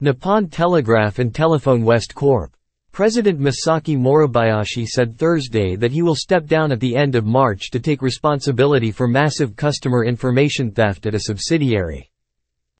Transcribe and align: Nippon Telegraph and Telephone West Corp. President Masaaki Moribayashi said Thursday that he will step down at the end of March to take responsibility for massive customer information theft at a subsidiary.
Nippon 0.00 0.48
Telegraph 0.48 1.20
and 1.20 1.32
Telephone 1.32 1.84
West 1.84 2.16
Corp. 2.16 2.56
President 2.90 3.38
Masaaki 3.38 3.96
Moribayashi 3.96 4.84
said 4.86 5.16
Thursday 5.16 5.76
that 5.76 5.92
he 5.92 6.02
will 6.02 6.16
step 6.16 6.46
down 6.46 6.72
at 6.72 6.80
the 6.80 6.96
end 6.96 7.14
of 7.14 7.24
March 7.24 7.70
to 7.70 7.78
take 7.78 8.02
responsibility 8.02 8.90
for 8.90 9.06
massive 9.06 9.54
customer 9.54 10.04
information 10.04 10.72
theft 10.72 11.06
at 11.06 11.14
a 11.14 11.20
subsidiary. 11.20 12.10